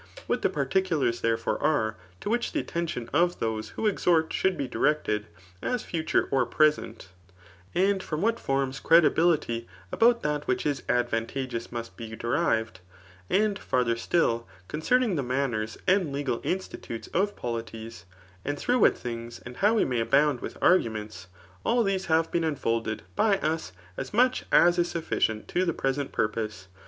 What 0.25 0.41
the 0.41 0.49
par« 0.49 0.65
ticttlars 0.65 1.21
therefore 1.21 1.61
are, 1.61 1.95
to 2.21 2.29
which 2.31 2.53
the 2.53 2.59
attention 2.59 3.07
of 3.13 3.37
those 3.39 3.69
who 3.77 3.85
exhort 3.85 4.33
should 4.33 4.57
be 4.57 4.67
directed, 4.67 5.27
as 5.61 5.83
future 5.83 6.27
or 6.31 6.47
present; 6.47 7.09
and 7.75 8.01
from 8.01 8.19
what 8.23 8.39
forms 8.39 8.81
credibility^ 8.81 9.67
about 9.91 10.23
that 10.23 10.47
which 10.47 10.65
is 10.65 10.81
advan 10.89 11.27
tageous 11.27 11.71
must 11.71 11.97
be 11.97 12.15
derived; 12.15 12.79
and 13.29 13.59
farther 13.59 13.95
still, 13.95 14.47
concerning 14.67 15.17
the 15.17 15.21
manners 15.21 15.77
and 15.85 16.11
Jegal 16.11 16.41
institutes 16.43 17.07
of 17.09 17.35
polities; 17.35 18.05
and 18.43 18.57
through 18.57 18.79
what 18.79 18.97
things 18.97 19.37
and 19.45 19.57
how 19.57 19.75
we 19.75 19.85
may 19.85 19.99
abound 19.99 20.39
[with 20.39 20.57
arguments,^ 20.63 21.27
all 21.63 21.83
these 21.83 22.07
have 22.07 22.31
been 22.31 22.43
unfolded 22.43 23.03
by 23.15 23.37
us 23.37 23.71
as 23.97 24.15
much 24.15 24.45
as 24.51 24.79
is 24.79 24.91
suffi 24.91 25.21
* 25.21 25.21
cient 25.21 25.47
to 25.49 25.63
die 25.63 25.71
present 25.73 26.11
purpose. 26.11 26.69